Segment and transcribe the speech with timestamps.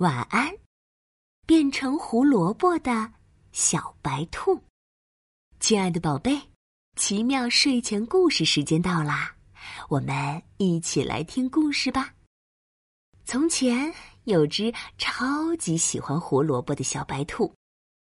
[0.00, 0.54] 晚安，
[1.46, 3.14] 变成胡萝卜的
[3.52, 4.60] 小白兔。
[5.58, 6.38] 亲爱的宝贝，
[6.96, 9.34] 奇妙睡前故事时间到啦，
[9.88, 12.12] 我们一起来听故事吧。
[13.24, 13.90] 从前
[14.24, 17.50] 有只超级喜欢胡萝卜的小白兔，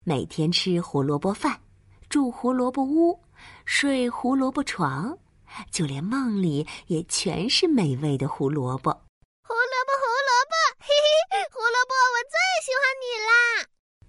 [0.06, 1.60] 每天吃胡萝卜饭，
[2.08, 3.22] 住胡萝卜屋，
[3.66, 5.18] 睡胡萝卜床，
[5.70, 9.02] 就连梦里也全是美味的胡萝卜。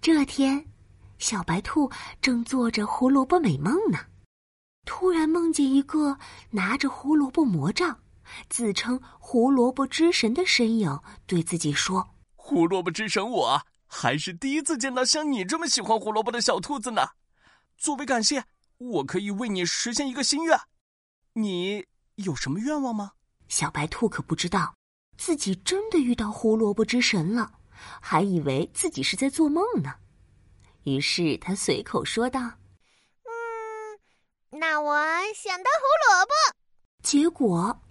[0.05, 0.63] 这天，
[1.17, 1.89] 小白兔
[2.21, 3.97] 正做着胡萝卜美梦呢，
[4.85, 6.19] 突然梦见一个
[6.51, 8.01] 拿着胡萝卜魔杖、
[8.47, 17.01] 自称胡萝卜之神的身影，对自己说：“胡萝卜之神，我还是第一次见到像你这么喜欢胡萝卜的小兔子呢。
[17.75, 18.45] 作为感谢，
[18.77, 20.55] 我可以为你实现一个心愿。
[21.33, 21.83] 你
[22.17, 23.13] 有什么愿望吗？”
[23.49, 24.75] 小白兔可不知道，
[25.17, 27.53] 自己真的遇到胡萝卜之神了。
[28.01, 29.93] 还以为自己是在做梦呢，
[30.83, 32.41] 于是他随口说道
[33.23, 34.95] ：“嗯，那我
[35.33, 36.31] 想当胡萝卜。”
[37.03, 37.81] 结果，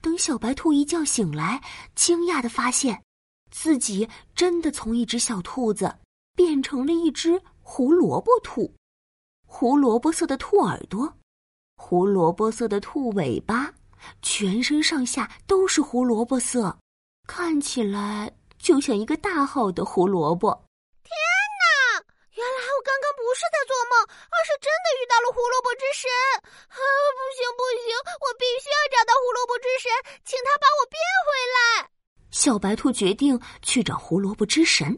[0.00, 1.62] 等小白兔一觉醒来，
[1.94, 3.02] 惊讶的发现，
[3.50, 5.96] 自己真的从一只小兔子
[6.34, 8.74] 变成了一只胡萝卜兔，
[9.46, 11.16] 胡萝卜色的兔耳朵，
[11.76, 13.72] 胡萝卜色的兔尾巴，
[14.22, 16.76] 全身上下都是胡萝卜色，
[17.28, 18.32] 看起来。
[18.64, 20.48] 就像一个大号的胡萝卜！
[21.04, 21.12] 天
[21.60, 22.00] 哪，
[22.32, 26.08] 原来我刚刚不是在做梦，而是真的遇到了胡萝卜之神！
[26.72, 26.80] 啊，
[27.12, 27.92] 不行不行，
[28.24, 29.92] 我必须要找到胡萝卜之神，
[30.24, 30.96] 请他把我变
[31.28, 31.90] 回来。
[32.30, 34.96] 小白兔决定去找胡萝卜之神，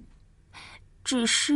[1.02, 1.52] 只是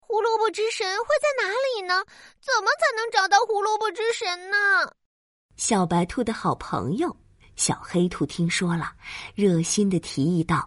[0.00, 2.02] 胡萝卜之神会在哪里呢？
[2.40, 4.56] 怎么才能找到胡萝卜之神呢？
[5.58, 7.14] 小白兔的好朋友
[7.56, 8.94] 小黑兔听说了，
[9.34, 10.66] 热心的提议道。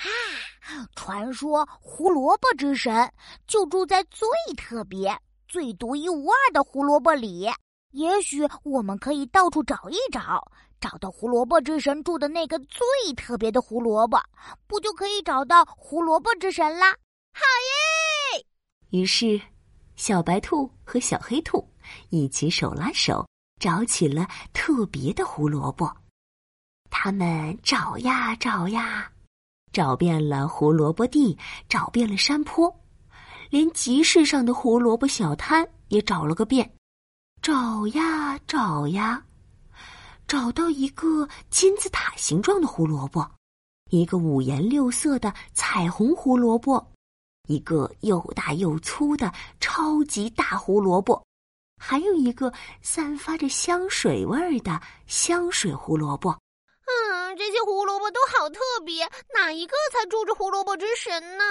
[0.00, 0.86] 啊！
[0.94, 3.12] 传说胡萝卜之神
[3.46, 5.16] 就住在最特别、
[5.48, 7.50] 最独一无二的胡萝卜里。
[7.90, 10.50] 也许我们可以到处找一找，
[10.80, 14.16] 找到胡萝卜之神住的那个最特别的胡萝卜，
[14.68, 16.92] 不就可以找到胡萝卜之神啦？
[17.32, 17.42] 好
[18.38, 18.46] 耶！
[18.90, 19.40] 于是，
[19.96, 21.68] 小白兔和小黑兔
[22.10, 23.26] 一起手拉手
[23.58, 25.92] 找起了特别的胡萝卜。
[26.90, 29.10] 他们找呀找呀。
[29.72, 31.38] 找遍了胡萝卜地，
[31.68, 32.74] 找遍了山坡，
[33.50, 36.72] 连集市上的胡萝卜小摊也找了个遍。
[37.40, 39.24] 找呀找呀，
[40.26, 43.28] 找到一个金字塔形状的胡萝卜，
[43.90, 46.92] 一个五颜六色的彩虹胡萝卜，
[47.48, 51.24] 一个又大又粗的超级大胡萝卜，
[51.80, 52.52] 还有一个
[52.82, 56.38] 散发着香水味儿的香水胡萝卜。
[57.36, 61.44] 这些胡萝卜都好特别，哪一个才住着胡萝卜之神呢？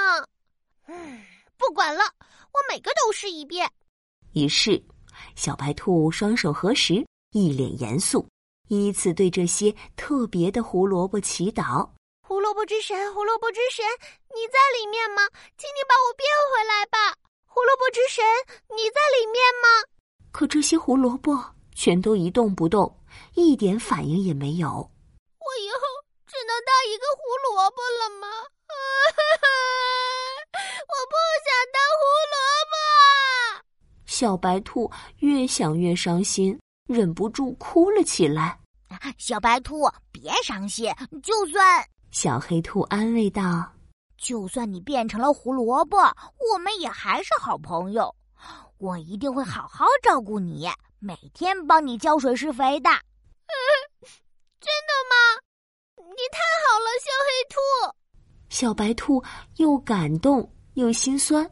[0.87, 1.23] 嗯，
[1.57, 2.03] 不管了，
[2.51, 3.69] 我每个都试一遍。
[4.33, 4.81] 于是，
[5.35, 8.27] 小白兔双手合十，一脸严肃，
[8.67, 11.89] 依次对这些特别的胡萝卜祈祷
[12.27, 13.85] ：“胡萝卜之神，胡萝卜之神，
[14.35, 15.27] 你在里面吗？
[15.57, 17.15] 请你把我变回来吧！
[17.45, 18.23] 胡萝卜之神，
[18.75, 19.67] 你在里面吗？”
[20.31, 22.95] 可这些胡萝卜全都一动不动，
[23.33, 24.89] 一点反应也没有。
[26.89, 27.21] 一个胡
[27.53, 28.27] 萝卜了吗？
[30.89, 31.13] 我不
[31.45, 32.01] 想当胡
[32.31, 32.35] 萝
[32.71, 32.73] 卜。
[34.05, 38.59] 小白兔越想越伤心，忍不住哭了起来。
[39.19, 40.91] 小白兔，别伤心，
[41.21, 43.71] 就算小黑兔安慰道
[44.17, 48.15] ：“就算你变成了胡萝卜，我们也还是好朋友。
[48.79, 50.67] 我一定会好好照顾你，
[50.99, 52.89] 每天帮你浇水施肥的。”
[54.59, 55.15] 真的吗？
[56.19, 57.55] 你太好了，小黑兔。
[58.49, 59.23] 小白兔
[59.55, 61.49] 又感动又心酸，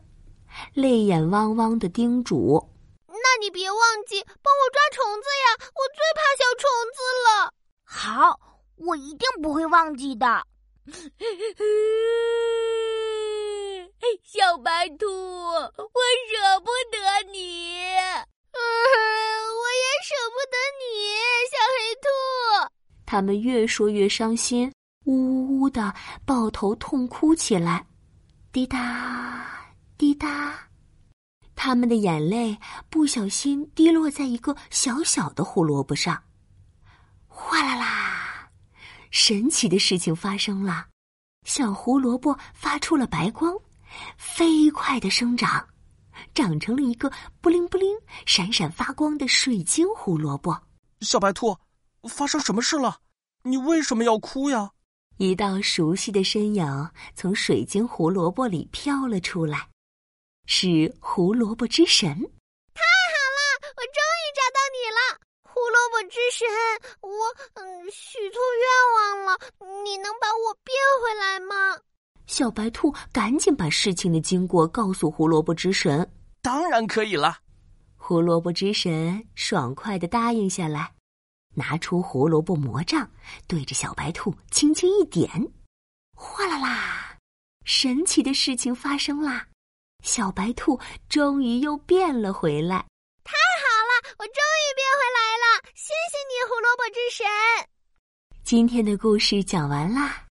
[0.74, 2.62] 泪眼汪汪的叮嘱
[3.08, 7.54] ：“那你别忘记帮我抓虫子呀，我最怕小虫子了。”
[7.88, 8.38] 好，
[8.76, 10.26] 我一定不会忘记的。
[14.26, 16.98] 小白兔，我舍不得
[17.32, 17.86] 你。
[17.86, 21.16] 嗯，我也舍不得你，
[21.52, 22.06] 小黑兔。
[23.08, 24.70] 他们越说越伤心，
[25.06, 25.96] 呜呜呜的
[26.26, 27.88] 抱头痛哭起来，
[28.52, 29.48] 滴答
[29.98, 30.54] 滴答，
[31.56, 32.58] 他们的眼泪
[32.90, 36.22] 不小心滴落在一个小小的胡萝卜上，
[37.28, 38.50] 哗啦啦！
[39.10, 40.88] 神奇的事情发生了，
[41.46, 43.56] 小胡萝卜发出了白光，
[44.18, 45.66] 飞快的生长，
[46.34, 47.88] 长成了一个布灵布灵、
[48.26, 50.62] 闪闪发光的水晶胡萝卜。
[51.00, 51.58] 小白兔。
[52.08, 53.00] 发生什么事了？
[53.44, 54.72] 你为什么要哭呀？
[55.18, 59.70] 一道熟悉的身影从水晶胡萝卜里飘了出来，
[60.46, 62.08] 是胡萝卜之神。
[62.08, 63.40] 太好了，
[63.76, 66.48] 我终于找到你了，胡萝卜之神！
[67.02, 67.10] 我
[67.56, 69.40] 嗯许错愿望了，
[69.84, 71.82] 你能把我变回来吗？
[72.28, 76.08] 小白兔赶紧把事情的经过告诉胡萝卜之神。
[76.44, 77.38] 当然可以了，
[77.96, 80.94] 胡萝卜之神爽快的答应下来。
[81.58, 83.10] 拿出胡萝卜魔杖，
[83.48, 85.28] 对着小白兔轻轻一点，
[86.16, 87.18] 哗啦啦！
[87.66, 89.48] 神奇的事情发生啦！
[90.04, 92.78] 小白兔终于又变了回来。
[93.24, 95.72] 太好了，我终于变回来了！
[95.74, 97.26] 谢谢你，胡萝卜之神。
[98.44, 100.26] 今天的故事讲完啦。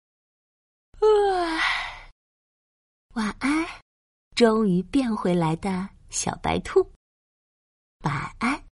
[3.15, 3.65] 晚安，
[4.35, 6.87] 终于变回来的小白兔。
[8.03, 8.64] 晚安。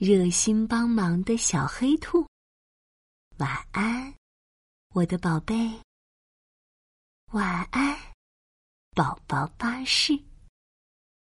[0.00, 2.26] 热心帮忙的小黑兔，
[3.36, 4.14] 晚安，
[4.94, 5.54] 我的宝贝。
[7.32, 7.98] 晚安，
[8.96, 10.18] 宝宝巴士。